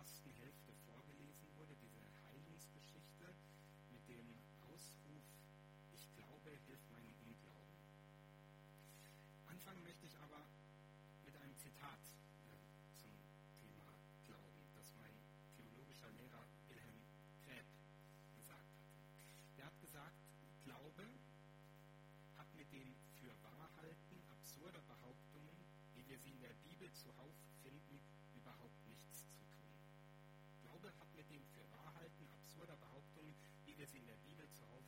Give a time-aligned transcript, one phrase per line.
[0.00, 3.36] ersten Hälfte vorgelesen wurde, diese Heilungsgeschichte
[3.92, 4.24] mit dem
[4.64, 5.28] Ausruf,
[5.92, 7.76] ich glaube, hilf meinem Unglauben.
[9.44, 10.40] Anfangen möchte ich aber
[11.22, 12.00] mit einem Zitat
[12.48, 13.12] äh, zum
[13.60, 13.92] Thema
[14.24, 15.20] Glauben, das mein
[15.52, 17.04] theologischer Lehrer Wilhelm
[17.44, 17.68] Gräb
[18.32, 18.96] gesagt hat.
[19.58, 20.16] Der hat gesagt,
[20.64, 21.04] Glaube
[22.40, 22.88] hat mit dem
[23.20, 25.60] für Wahrhalten absurder Behauptungen,
[25.92, 28.00] wie wir sie in der Bibel zuhauf finden,
[28.34, 29.39] überhaupt nichts zu tun.
[30.98, 34.84] Hat mit dem für Wahrhalten absurder Behauptungen, wie wir sie in der Bibel zuhauf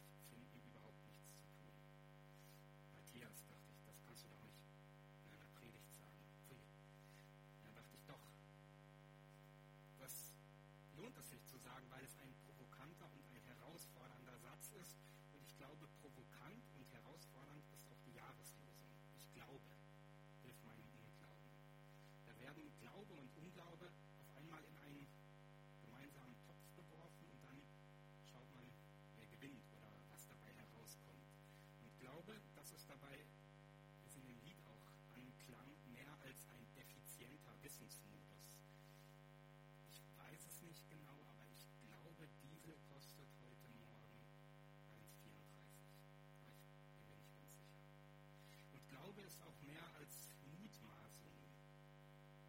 [49.33, 50.29] ist auch mehr als
[50.61, 51.33] Mutmaßung.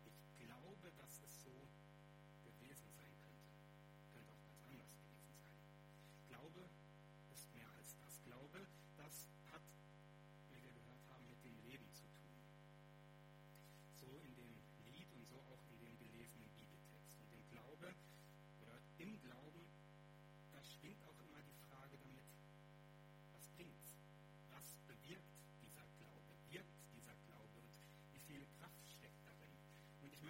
[0.03, 1.69] Ich glaube, dass es so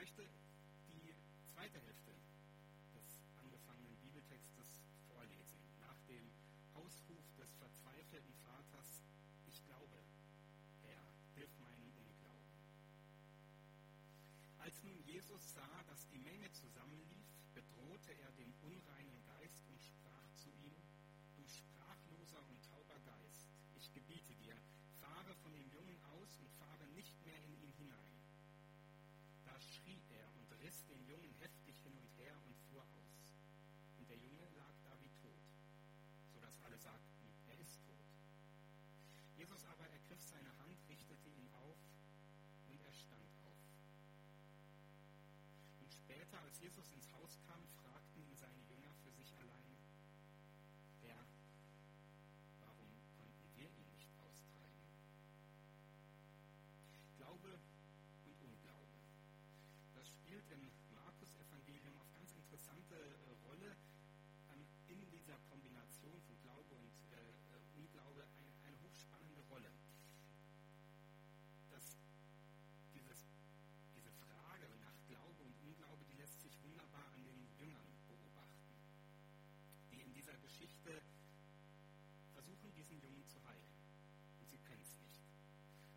[0.04, 0.28] möchte
[0.92, 1.16] die
[1.48, 2.12] zweite Hälfte
[2.92, 3.08] des
[3.40, 5.64] angefangenen Bibeltextes vorlesen.
[5.80, 6.28] Nach dem
[6.74, 9.00] Ausruf des verzweifelten Vaters,
[9.48, 9.96] ich glaube,
[10.82, 12.52] Herr, hilf meinem Unglauben.
[14.60, 20.28] Als nun Jesus sah, dass die Menge zusammenlief, bedrohte er den unreinen Geist und sprach
[20.36, 20.76] zu ihm,
[21.38, 23.48] du sprachloser und tauber Geist,
[23.80, 24.58] ich gebiete dir,
[25.00, 28.13] fahre von dem Jungen aus und fahre nicht mehr in ihn hinein.
[29.64, 33.24] Schrie er und riss den Jungen heftig hin und her und fuhr aus.
[33.98, 35.44] Und der Junge lag da wie tot,
[36.32, 37.94] sodass alle sagten, er ist tot.
[39.36, 41.78] Jesus aber ergriff seine Hand, richtete ihn auf
[42.70, 43.60] und er stand auf.
[45.82, 49.76] Und später, als Jesus ins Haus kam, fragten ihn seine Jünger für sich allein,
[51.02, 51.26] Herr,
[52.60, 54.84] warum konnten wir ihn nicht austreiben?
[57.18, 57.60] Glaube
[58.26, 59.00] und Unglaube.
[59.94, 63.78] Das spielt im Markus-Evangelium auf ganz interessante äh, Rolle
[64.52, 69.72] ähm, in dieser Kombination von Glaube und äh, äh, Unglaube eine, eine hochspannende Rolle.
[71.70, 71.96] Das,
[72.94, 73.24] dieses,
[73.96, 78.76] diese Frage nach Glaube und Unglaube, die lässt sich wunderbar an den Jüngern beobachten,
[79.92, 81.02] die in dieser Geschichte
[82.34, 83.72] versuchen, diesen Jungen zu heilen.
[84.42, 85.24] Und sie können es nicht.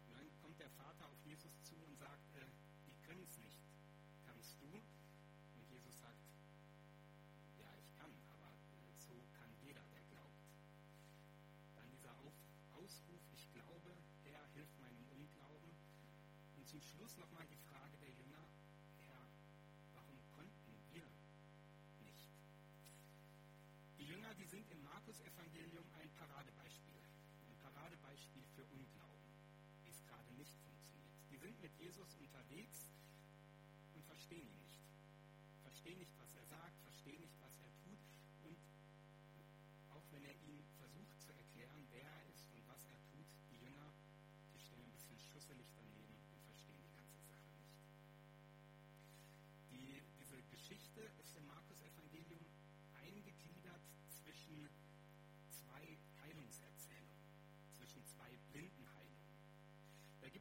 [0.06, 2.46] Und dann kommt der Vater auf Jesus zu und sagt, äh,
[2.86, 3.65] die können es nicht.
[16.76, 18.44] Zum Schluss nochmal die Frage der Jünger,
[19.00, 19.24] Herr,
[19.94, 21.08] warum konnten wir
[22.04, 22.28] nicht?
[23.96, 27.00] Die Jünger, die sind im Markus-Evangelium ein Paradebeispiel.
[27.48, 29.32] Ein Paradebeispiel für Unglauben,
[29.84, 31.16] wie es gerade nicht funktioniert.
[31.30, 32.92] Die sind mit Jesus unterwegs
[33.94, 34.84] und verstehen ihn nicht.
[35.62, 36.12] Verstehen nicht,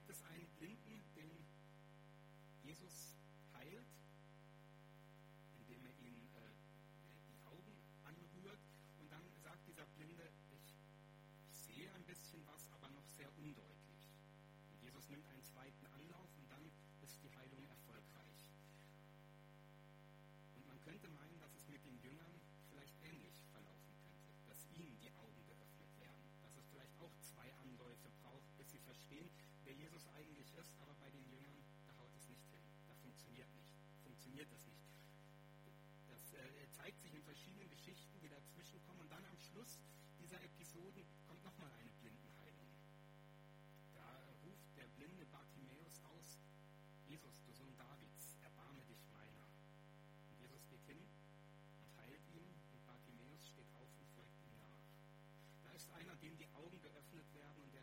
[0.05, 1.31] gibt es einen Blinden, den
[2.61, 3.17] Jesus
[3.55, 3.89] heilt,
[5.57, 6.53] indem er ihn äh,
[7.25, 7.73] die Augen
[8.03, 8.59] anrührt
[8.99, 10.77] und dann sagt dieser Blinde, ich,
[11.49, 13.97] ich sehe ein bisschen was, aber noch sehr undeutlich.
[14.69, 15.41] Und Jesus nimmt einen
[37.85, 39.01] Geschichten, die dazwischen kommen.
[39.01, 39.77] Und dann am Schluss
[40.17, 42.65] dieser Episoden kommt nochmal eine Blindenheilung.
[43.93, 46.41] Da ruft der blinde Bartimäus aus,
[47.05, 49.45] Jesus, du Sohn Davids, erbarme dich meiner.
[50.33, 54.81] Und Jesus geht hin und heilt ihn und Bartimäus steht auf und folgt ihm nach.
[55.61, 57.74] Da ist einer, dem die Augen geöffnet werden und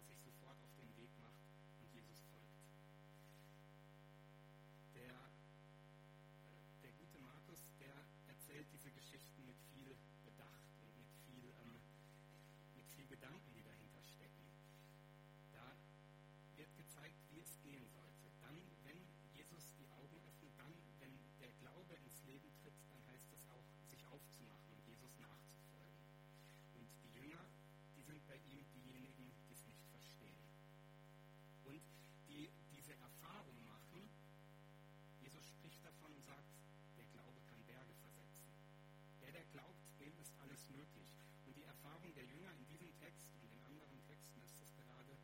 [40.72, 41.08] möglich.
[41.46, 45.14] Und die Erfahrung der Jünger in diesem Text und in anderen Texten ist es gerade,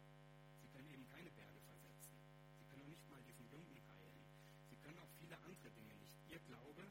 [0.61, 2.17] sie können eben keine Berge versetzen.
[2.59, 4.25] Sie können auch nicht mal diesen Jungen heilen.
[4.69, 6.17] Sie können auch viele andere Dinge nicht.
[6.29, 6.85] Ihr Glaube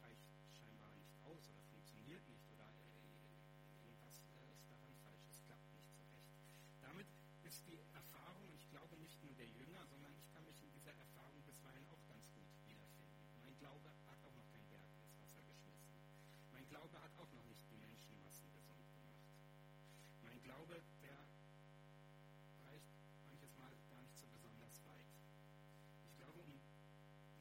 [0.00, 5.26] reicht scheinbar nicht aus oder funktioniert nicht oder äh, irgendwas äh, ist daran falsch.
[5.30, 6.34] Es klappt nicht so recht.
[6.82, 7.06] Damit
[7.42, 10.70] ist die Erfahrung, und ich glaube nicht nur der Jünger, sondern ich kann mich in
[10.72, 13.26] dieser Erfahrung bisweilen auch ganz gut wiederfinden.
[13.42, 15.90] Mein Glaube hat auch noch keinen Berg ins Wasser geschmissen.
[16.52, 19.26] Mein Glaube hat auch noch nicht die Menschenmassen gesund gemacht.
[20.24, 21.18] Mein Glaube, der
[22.64, 22.92] reicht
[23.26, 25.10] manches Mal gar nicht so besonders weit.
[26.08, 26.56] Ich glaube, um,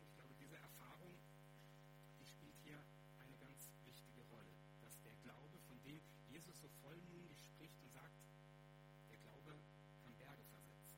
[0.03, 1.13] ich glaube, diese Erfahrung,
[2.19, 2.79] die spielt hier
[3.23, 4.51] eine ganz wichtige Rolle.
[4.81, 8.17] Dass der Glaube, von dem Jesus so vollmundig spricht und sagt,
[9.09, 9.55] der Glaube
[10.03, 10.97] kann Berge versetzen.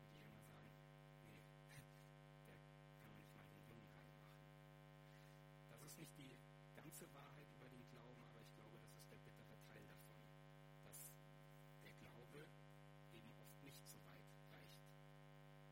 [0.00, 0.72] Und die Jünger sagen,
[1.22, 1.82] nee, der
[3.00, 4.42] kann doch nicht mal den Jungen heil machen.
[5.68, 6.36] Das ist nicht die
[6.74, 10.22] ganze Wahrheit über den Glauben, aber ich glaube, das ist der bittere Teil davon,
[10.84, 11.12] dass
[11.82, 12.46] der Glaube
[13.12, 14.82] eben oft nicht so weit reicht,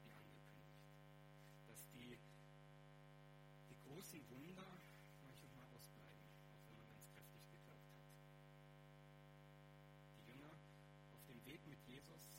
[0.04, 0.86] wie angekündigt.
[1.66, 2.18] Dass die,
[3.68, 3.76] die
[4.06, 4.70] großen Wunder
[5.20, 6.22] manches Mal ausbleiben,
[6.54, 8.06] auch wenn man ganz kräftig geglaubt hat.
[10.14, 10.54] Die Jünger
[11.10, 12.30] auf dem Weg mit Jesus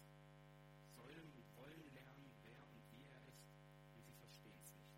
[0.95, 3.51] sollen und wollen lernen, wer und wie er ist,
[3.99, 4.95] und sie verstehen es nicht.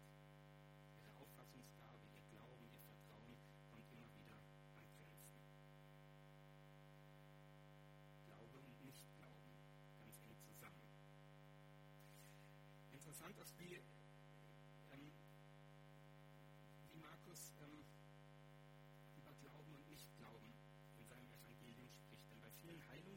[0.94, 3.34] Ihre Auffassungsgabe, ihr Glauben, ihr Vertrauen
[3.74, 4.38] kommt immer wieder
[4.78, 5.42] an Grenzen.
[8.30, 9.58] Glaube und Nichtglauben,
[9.98, 10.86] ganz eng zusammen.
[12.94, 13.82] Interessant ist, wie,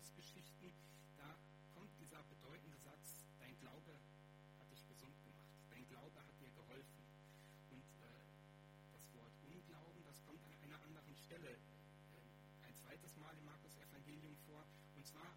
[0.02, 0.72] vielen Heilungsgeschichten,
[1.16, 1.36] da
[1.74, 3.94] kommt dieser bedeutende Satz, dein Glaube
[4.58, 7.06] hat dich gesund gemacht, dein Glaube hat dir geholfen.
[7.70, 8.27] Und äh,
[8.91, 13.77] das Wort Unglauben, das kommt an einer anderen Stelle äh, ein zweites Mal im Markus
[13.79, 14.67] Evangelium vor.
[14.96, 15.31] Und zwar,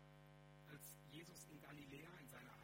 [0.70, 2.55] als Jesus in Galiläa, in seiner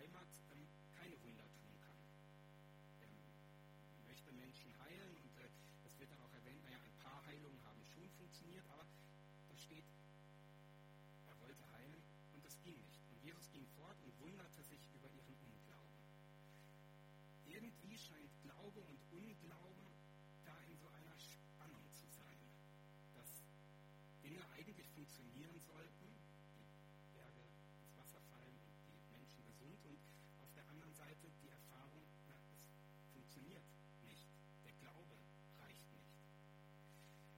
[25.42, 26.06] funktionieren sollten,
[26.54, 27.42] die Berge
[27.82, 29.98] ins Wasser fallen und die Menschen gesund und
[30.38, 33.66] auf der anderen Seite die Erfahrung, na, es funktioniert
[34.06, 34.30] nicht.
[34.64, 35.18] Der Glaube
[35.58, 36.14] reicht nicht.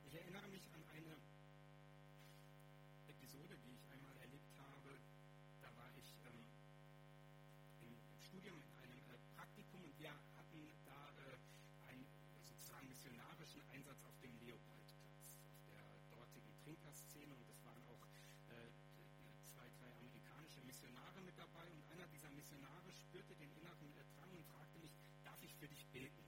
[0.03, 1.15] Ich erinnere mich an eine
[3.07, 4.99] Episode, die ich einmal erlebt habe.
[5.61, 6.43] Da war ich ähm,
[7.87, 11.39] im, Studium in einem äh, Praktikum und wir hatten da äh,
[11.87, 12.03] einen
[12.43, 14.19] sozusagen missionarischen Einsatz auf
[22.53, 24.91] Missionare spürte den inneren Drang und fragte mich,
[25.23, 26.22] darf ich für dich beten?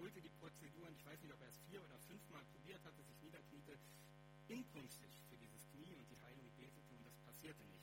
[0.00, 3.20] wiederholte die Prozeduren, ich weiß nicht, ob er es vier oder fünfmal probiert hatte, sich
[3.20, 3.76] niederkniete,
[4.48, 7.79] inkünftig für dieses Knie und die Heilung betete und das passierte nicht.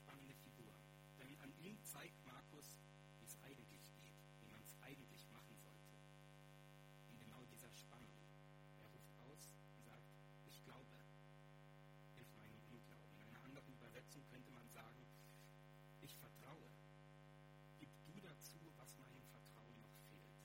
[0.00, 0.72] spannende Figur.
[1.18, 2.80] Denn an ihm zeigt Markus,
[3.18, 5.92] wie es eigentlich geht, wie man es eigentlich machen sollte.
[7.12, 8.16] In genau dieser Spannung.
[8.80, 10.08] Er ruft aus und sagt,
[10.46, 10.96] ich glaube,
[12.16, 13.12] hilf meinem Unglauben.
[13.20, 15.04] In einer anderen Übersetzung könnte man sagen,
[16.00, 16.70] ich vertraue.
[17.78, 20.40] Gib du dazu, was meinem Vertrauen noch fehlt.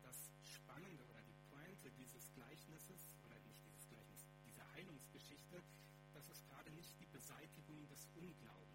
[0.00, 5.60] Das Spannende oder die Pointe dieses Gleichnisses, oder nicht dieses Gleichnis, dieser Heilungsgeschichte,
[6.20, 8.69] das ist gerade nicht die Beseitigung des Unglaubens.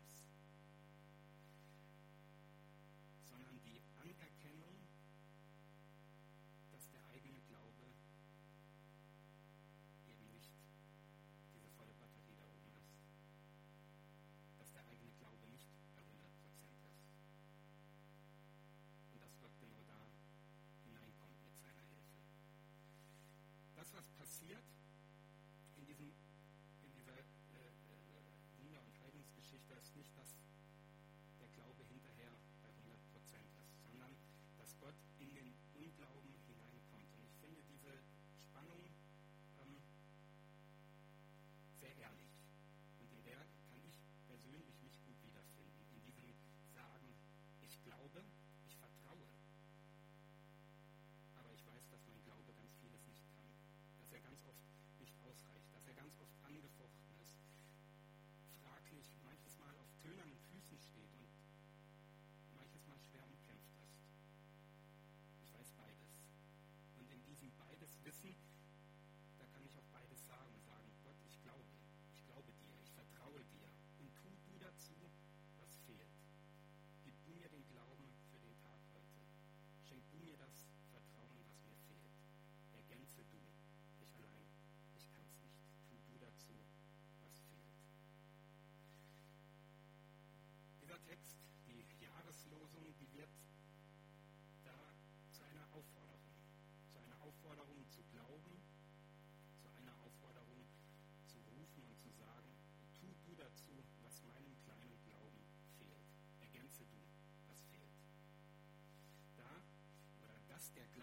[110.73, 110.94] their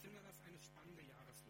[0.00, 1.49] finde das eine spannende Jahreslosung.